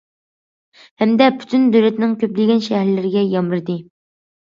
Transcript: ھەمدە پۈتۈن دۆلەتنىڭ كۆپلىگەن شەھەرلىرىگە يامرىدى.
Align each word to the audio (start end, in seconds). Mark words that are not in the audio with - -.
ھەمدە 1.01 1.27
پۈتۈن 1.43 1.69
دۆلەتنىڭ 1.77 2.17
كۆپلىگەن 2.25 2.67
شەھەرلىرىگە 2.71 3.27
يامرىدى. 3.39 3.81